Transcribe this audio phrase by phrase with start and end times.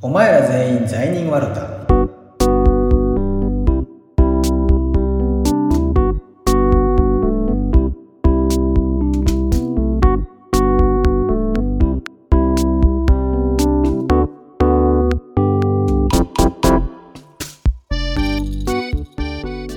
[0.00, 1.66] お前ら全員罪人ワルタ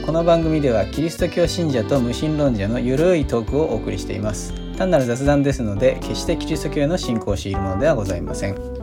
[0.05, 4.53] この番組ではキリスト教信者と無神論者のゆるいトークをお送りしています。
[4.77, 8.80] 単なる雑談ですので決してキリスト教への信仰を強いるものではございません。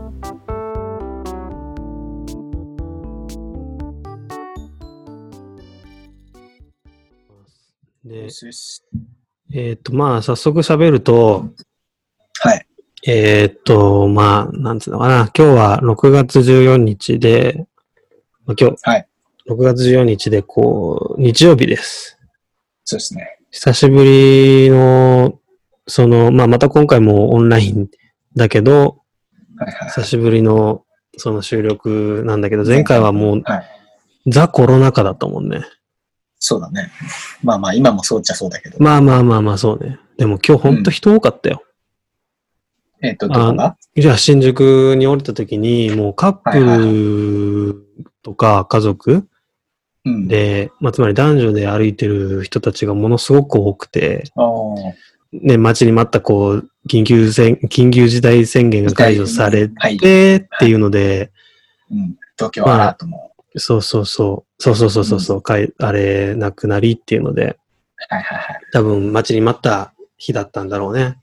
[8.05, 8.29] で、
[9.53, 11.49] えっ、と、まあ、早速喋ると、
[12.41, 12.67] はい。
[13.07, 17.67] えっ、と、まあ、なんつうのかな、今日は6月14日で、
[18.47, 19.09] まあ、今日、はい。
[19.49, 22.19] 6月14日で、こう、日曜日です。
[22.85, 23.39] そうですね。
[23.51, 25.41] 久しぶりの、
[25.87, 27.89] その、まあ、また今回もオンライン
[28.37, 29.03] だけど、
[29.57, 29.89] はいはい。
[29.89, 30.85] 久しぶりの、
[31.17, 33.65] その収録なんだけど、前回はもう、はい。
[34.27, 35.63] ザ・コロナ禍だったもんね。
[36.39, 36.91] そうだね。
[37.43, 38.79] まあまあ今もそうっちゃそうだけど。
[38.81, 39.99] まあまあまあまあ、そうね。
[40.17, 41.63] でも今日ほんと人多かったよ。
[43.01, 43.77] えっ、とどこが？
[43.97, 47.87] じゃあ新宿に降りた時に、もうカップ
[48.23, 49.29] とか家族
[50.05, 50.29] うん。
[50.29, 54.93] で、まあ、つまり男女で歩いてる人たちがものすごく多くて、あー。
[55.33, 59.99] ね、待ちに待ったこう、緊急宣、緊急事態宣言が解除されはい。
[59.99, 61.33] てっていうので、
[61.91, 62.17] うん。
[62.37, 67.59] 東京アラートも、そうそうそう、そうそうそうそうそう、かいあれ、なくなりっていうので、
[68.09, 68.61] はいはいはい。
[68.73, 71.19] 多分待ちに待った日だったんだろうね。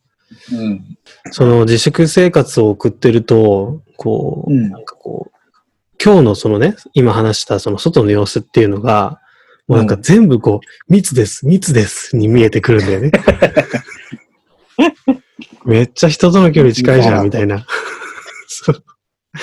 [0.51, 0.97] うん。
[1.31, 4.69] その自粛生活を送ってると、こう、うん。
[4.69, 5.37] なんかこう、
[6.03, 9.21] 今日のそのね、今話したその外の様子っていうのが、
[9.67, 13.11] もうなんか全部こう、密です、密ですに見えてくるんだよね。
[15.65, 17.65] めっちゃ人との距離近いじゃん、みたいな。
[18.47, 18.83] そう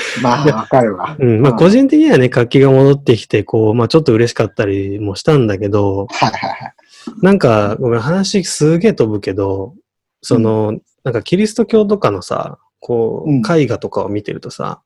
[0.23, 1.17] まあわかるわ。
[1.19, 6.73] うん、まあ個人的にはね、活気が戻ってきて、こう、まあちょっと嬉しかったりもしたんだけど、はいはいはい。
[7.21, 9.75] なんか、ごめん、話すげえ飛ぶけど、
[10.23, 13.43] その、なんかキリスト教とかのさ、こうん。
[13.43, 14.81] う、絵画とかを見てるとさ、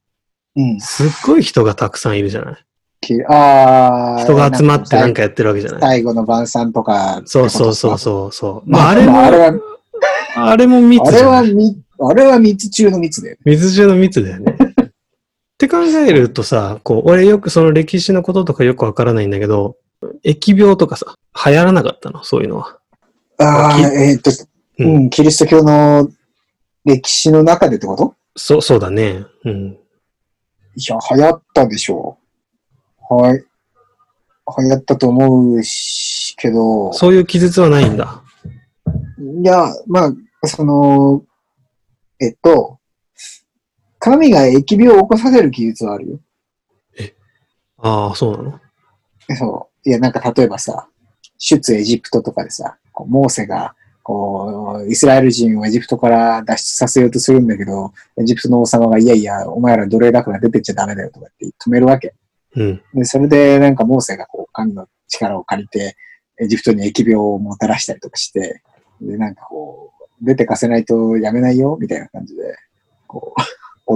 [0.57, 0.81] うん。
[0.81, 2.57] すっごい人がたくさんいるじゃない？
[3.03, 5.81] きああ人が集まってなんかやってるわけじゃない？
[5.81, 7.21] 最後の晩餐とか。
[7.27, 8.71] そうそうそうそうそう。
[8.71, 9.53] まあ、まあ、あれも、あれは、
[10.37, 13.41] あれも密あれはみ、あれは密中の密だよね。
[13.45, 14.57] 水中の密だよね。
[15.57, 19.77] って考えるとさ、こう、俺よくその歴史のこととかよくわからないんだけど、
[20.23, 21.15] 疫病とかさ、
[21.47, 22.23] 流行らなかったの？
[22.25, 22.79] そういうのは。
[23.39, 26.11] ああ、きえーっと、ううんん、キリスト教の
[26.85, 28.15] 歴史の中でってこと？
[28.37, 29.25] そう、そうだね。
[29.45, 29.79] うん。
[30.75, 32.19] いや、流行ったでしょ
[33.11, 33.15] う。
[33.15, 33.39] はい。
[34.59, 38.23] 流行ったと思うし、けど、そういう記述はないんだ。
[39.43, 40.13] いや、ま
[40.43, 41.25] あ、その、
[42.21, 42.79] えっと、
[43.99, 46.21] 神が疫病を起こさせる技術はあるよ。
[47.79, 48.61] ああ、そうなの？
[49.37, 49.89] そう。
[49.89, 50.89] いや、なんか例えばさ、
[51.39, 62.15] 出エジプトとかでさ、こうモーセが、こう、イスラエル人をエジプトから脱出させようとするんだけど、エジプトの王様が、いやいや、お前ら奴隷だから出てっちゃダメだよとかって止めるわけ。
[62.55, 62.83] うん。
[62.95, 65.97] で、それでなんかモーセがこう、神の力を借りて、
[66.41, 68.63] エジプトに疫病をもたらしたりとかして、
[69.01, 72.43] で、なんかこう、出てかせないとやめないよ、みたいな感じで、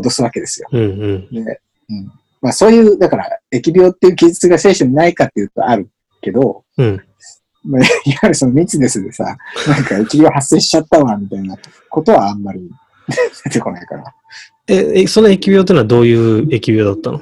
[0.00, 0.68] 脅すわけですよ。
[0.72, 1.44] うんうん。
[1.44, 2.12] で、うん。
[2.40, 5.88] まあそういう、だから、疫病っていう記述が聖書にないかっていうとある
[6.20, 7.02] けど、うん。
[7.64, 11.56] まあ、 いわゆるその密ですでさ、なんか疫病発生しちゃったわ、みたいな
[11.90, 12.70] ことはあんまり
[13.44, 14.04] 出てこないから。
[14.66, 17.20] え、えその疫病ってのはどういう疫病だったの？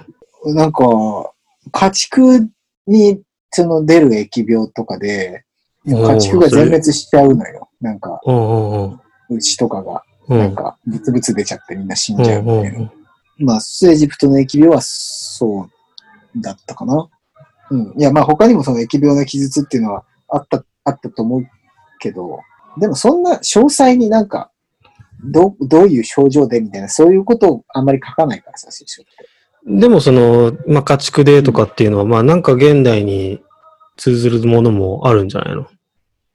[0.54, 1.32] なんか、
[1.72, 2.48] 家畜
[2.86, 5.44] にその出る疫病とかで、
[5.86, 7.68] 家畜が全滅しちゃうのよ。
[7.80, 8.20] なんか、
[9.30, 10.02] 牛とかが、
[10.36, 10.54] なんん。
[10.54, 12.92] か、ブツブツ出ちゃってみんな死んじゃうみうんたいな。
[13.38, 15.68] まあ、エジプトの疫病はそ
[16.36, 17.08] うだったかな。
[17.70, 17.94] うん。
[17.96, 21.46] いや、まあ他にもその疫病の記述っていうのはあった、あったと思う
[22.00, 22.40] けど、
[22.78, 24.50] でもそんな詳細になんか、
[25.24, 29.10] どう、どういう症状でみたいな、そういうことをあんまり書かないからさ、聖書って。
[29.66, 33.42] でもその、まあ、家畜でとかっていうのは、まあなんか現代に
[33.96, 35.66] 通ずるものもあるんじゃないの？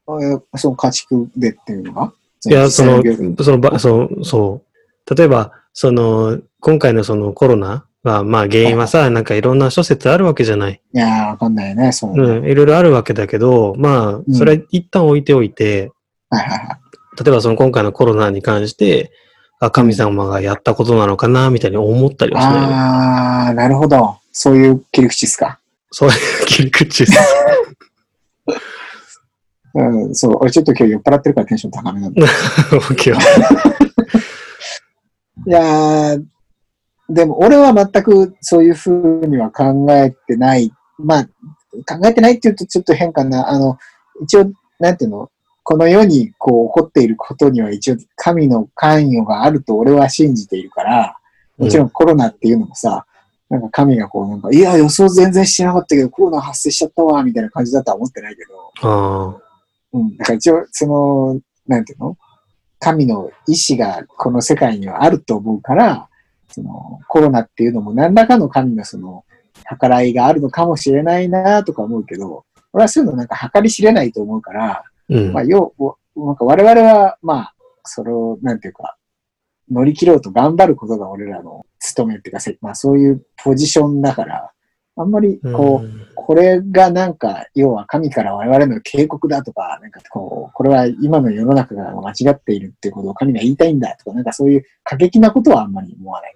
[0.06, 2.14] あえその家畜でっていうのが？
[2.50, 3.04] いや、その
[3.44, 4.62] そのば、そう、そ
[5.10, 5.16] う。
[5.16, 10.82] 例えば、その、今回のそのコロナは、まあ原因はさ、なんかいろんな諸説あるわけじゃない。
[10.94, 12.12] いやー、わかんないよね、そう。
[12.12, 15.92] はいうん、いろいろあるわけだけど、まあ、それ一旦置いておいて、
[16.30, 16.60] はいはい。
[17.24, 19.12] 例えばその今回のコロナに関して、
[19.60, 22.68] あ、神様がやったことなのかな、みたいに思ったりはしないの。
[22.68, 24.18] あー、なるほど。
[24.32, 25.60] そういう切り口ですか。
[25.92, 27.18] そういう切り口です。
[29.76, 30.38] うん、そう。
[30.40, 32.26] 俺ちょっと今日酔っ払ってるからテンション高めなんだ。
[35.46, 36.24] いやー、
[37.10, 40.72] でも俺は全くそういうふうには考えてない。
[40.98, 43.50] まあ、考えてないって言うとちょっと変かな。
[43.50, 43.78] あの、
[44.22, 45.30] 一応、なんていうの？
[45.66, 51.18] この世にこう起こっていることには一応神の関与があると俺は信じているから、
[51.58, 53.06] もちろんコロナっていうのもさ、
[53.50, 58.44] なんか神がこうなんか、いや予想全然してなかったけどコロナ発生しちゃったわ、みたいな感じだとは思ってないけ
[58.84, 59.42] ど。
[59.94, 60.18] うん。
[60.18, 62.18] だから一応、その、なんていうの？
[62.80, 66.10] 神の意志がこの世界にはあると思うから、
[66.50, 69.24] そのコロナっていうのも何らかの神のその、
[69.80, 75.32] 計らいがあるのかもしれないなとか思うけど、俺はそういうのなんか計り知れないと思うから、うん。
[75.32, 75.74] まあ、要、
[76.16, 78.98] なんか我々は、まあ、それを、なんていうか、
[79.72, 84.52] 乗り切ろうと頑張ることが俺らの務めっていうか、せまあそういうポジションだから、
[84.96, 96.36] あんまりこう、うんこれがなんか、要は神から我々の警告だとか、なんかこう、これは今の世の中が間違っているっていうことを神が言いたいんだとか、なんかそういう過激なことはあんまり思わない。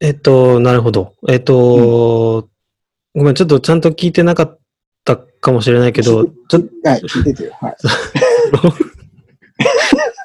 [0.00, 1.14] えっと、なるほど。
[1.28, 2.48] えっと、
[3.14, 4.58] ごめん、ちょっとちゃんと聞いてなかっ
[5.04, 7.52] たかもしれないけど、ちょっと、はい、聞いててよ。
[7.60, 7.76] はい。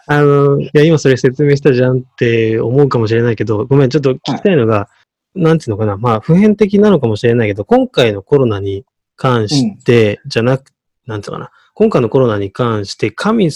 [0.09, 4.89] あの、いや、今それ説明したじゃんって思うかもしれないけど、ごめん、ちょっと聞きたいのが、
[5.38, 8.86] なんていうのかな、まあ、普遍的なのかもしれないけど、今回のコロナに
[9.16, 10.72] 関して、じゃなく、
[11.06, 13.51] なんていうのかな、今回のコロナに関して、神っ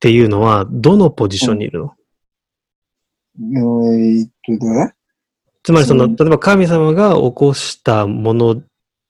[0.00, 1.94] ていうのは、どのポジションにいるの、
[3.38, 4.32] えーっと、
[5.62, 8.64] つまりその、例えば神様が起こしたものっ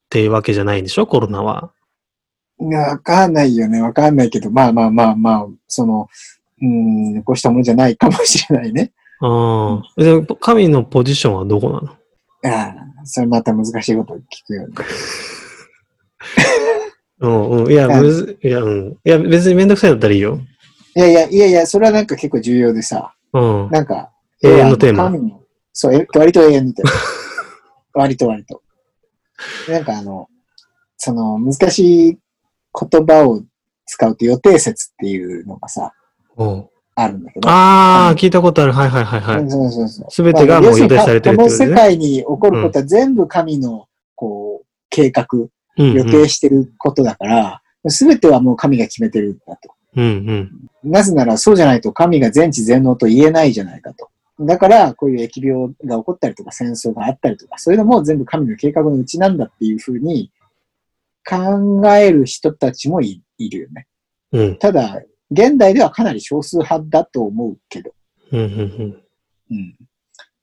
[0.09, 1.07] てわけじゃないんでしょ？
[1.07, 1.71] コロナは。
[2.59, 3.83] わかんないよね。
[3.83, 6.09] わかんないけど、まあまあまあまあ、その、
[6.63, 8.93] うん、こうしたものじゃないかもしれないね。
[9.21, 10.03] ああ。
[10.03, 11.95] で神のポジションはどこなの？
[12.47, 14.75] ああ、それまた難しいこと聞くよね。
[17.21, 17.73] うんうん。
[17.73, 18.99] いや、うんむず、いや、うん。
[19.05, 20.41] いや、別にめんどくさいだったらいいよ。
[20.95, 23.71] いやいや、いやいや、それはなんか結構重要でさ、うん。
[23.71, 24.13] なんか、
[24.43, 25.13] 永遠のテーマ
[25.73, 26.93] そう、え割と永遠のテーマ。
[28.03, 28.63] 割と割と。
[29.69, 30.29] なんかあの、
[30.97, 32.19] その難しい
[32.91, 33.43] 言葉を
[33.87, 35.93] 使うと予定説っていうのがさ、
[36.37, 37.49] うんあるんだけど。
[37.49, 38.73] ああ、うん聞いたことある。
[38.73, 39.51] はいはいはいはい。
[39.51, 40.11] そうそうそう。
[40.11, 49.75] すべてがもう予定されてるってまあことねこの世界に起こることは全部神の、こう、計画、うんうん予定してることだから、すべてはもう神が決めてるんだと。
[49.95, 50.05] うん
[50.85, 50.91] うん。
[50.91, 54.09] なぜならそうじゃないと神が全知全能と言えないじゃないかと。
[54.41, 60.31] だから、こういう疫病が起こったりとか戦争があったりとか、そういうのも全部神の計画のうちなんだっていうふうに
[61.29, 63.87] 考える人たちもいいるよね。
[64.33, 64.57] うん。
[64.59, 67.93] ただ、現代ではかなり少数派だと思うけど、
[69.51, 69.77] うん。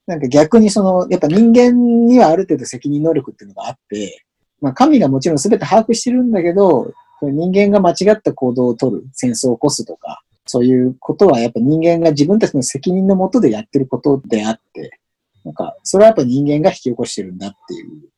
[0.06, 4.26] なんか逆にその、やっぱ人間にはある程度責任能力っていうのがあって、
[4.62, 6.92] まあ神がもちろん全て把握してるんだけど、
[7.22, 15.00] 人間が間違った行動を取る、戦争を起こすとか、そういうことはやっぱ人間が自分たちの責任のもとでやってることであって、
[15.46, 18.10] なんか、それはやっぱ人間が引き起こしてるんだっていう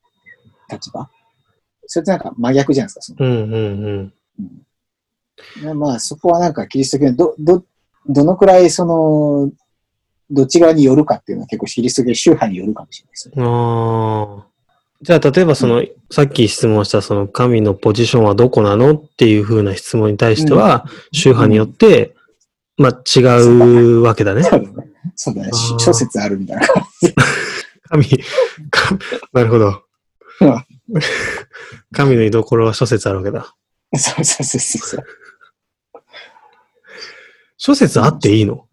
[0.72, 1.10] 立場。
[1.88, 3.36] それってなんか真逆じゃないですか、そのうん。
[3.36, 4.14] うんうんうん
[5.75, 7.63] まあ、そこはなんかキリスト教にど、ど、
[8.07, 9.52] どのくらいその、
[10.30, 13.34] どっち側によるかっていうのは結構キリスト教宗派によるかもしれないですね。
[13.38, 13.46] うん。
[13.46, 14.56] ああ。
[15.02, 22.16] じゃあ、例えばその、さっき質問したその神のポジションはどこなのっていうふうな質問に対しては、宗派によって、
[22.78, 24.44] まあ違うわけだね。
[24.44, 24.92] そうだね。
[25.16, 25.52] そうだね。
[25.54, 27.13] 諸説あるみたいな感じ。
[27.88, 28.06] 神、
[28.72, 28.98] か
[29.31, 29.84] なるほど
[30.42, 31.00] うん。
[31.94, 33.56] 神の居所は諸説あるわけだ。
[33.95, 35.06] そうそうそうそう。
[37.66, 38.68] 諸説あっていいの？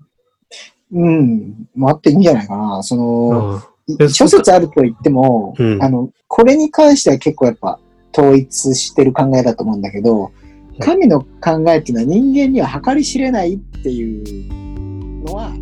[0.92, 1.66] うん。
[1.74, 2.82] もあっていいんじゃないかな。
[2.82, 3.62] その、
[4.10, 5.82] 諸説あると言っても、うん。
[5.82, 7.80] あの、これに関しては結構やっぱ
[8.14, 10.32] 統一してる考えだと思うんだけど、
[10.78, 15.52] 神の考えっていうのは人間には計り知れないっていうのは、